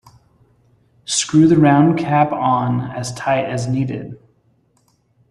[1.05, 4.17] Screw the round cap on as tight as needed.